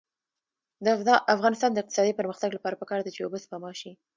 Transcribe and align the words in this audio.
د 0.85 0.87
افغانستان 1.35 1.69
د 1.71 1.77
اقتصادي 1.81 2.13
پرمختګ 2.19 2.49
لپاره 2.55 2.79
پکار 2.81 2.99
ده 3.03 3.11
چې 3.15 3.21
اوبه 3.23 3.37
سپما 3.43 3.71
شي. 3.79 3.91